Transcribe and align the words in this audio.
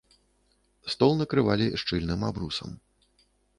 Стол 0.93 1.13
накрывалі 1.19 1.67
шчыльным 1.83 2.21
абрусам. 2.33 2.69